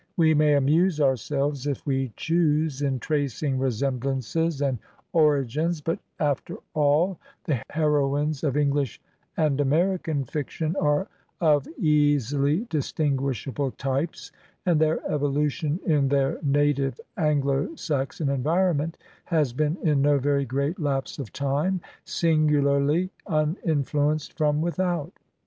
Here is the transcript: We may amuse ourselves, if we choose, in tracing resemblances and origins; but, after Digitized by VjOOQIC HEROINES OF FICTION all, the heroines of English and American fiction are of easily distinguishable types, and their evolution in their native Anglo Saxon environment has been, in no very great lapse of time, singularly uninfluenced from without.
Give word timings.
We 0.17 0.33
may 0.33 0.55
amuse 0.55 0.99
ourselves, 0.99 1.67
if 1.67 1.85
we 1.85 2.11
choose, 2.15 2.81
in 2.81 2.97
tracing 2.99 3.59
resemblances 3.59 4.59
and 4.59 4.79
origins; 5.13 5.79
but, 5.79 5.99
after 6.19 6.55
Digitized 6.55 6.57
by 6.57 6.57
VjOOQIC 6.57 6.65
HEROINES 6.73 7.13
OF 7.13 7.13
FICTION 7.13 7.13
all, 7.13 7.19
the 7.43 7.75
heroines 7.75 8.43
of 8.43 8.57
English 8.57 9.01
and 9.37 9.61
American 9.61 10.25
fiction 10.25 10.75
are 10.77 11.07
of 11.39 11.67
easily 11.77 12.65
distinguishable 12.71 13.69
types, 13.69 14.31
and 14.65 14.81
their 14.81 15.05
evolution 15.07 15.79
in 15.85 16.07
their 16.07 16.39
native 16.41 16.99
Anglo 17.17 17.75
Saxon 17.75 18.27
environment 18.29 18.97
has 19.25 19.53
been, 19.53 19.77
in 19.83 20.01
no 20.01 20.17
very 20.17 20.45
great 20.45 20.79
lapse 20.79 21.19
of 21.19 21.31
time, 21.31 21.79
singularly 22.05 23.11
uninfluenced 23.27 24.33
from 24.35 24.61
without. 24.61 25.13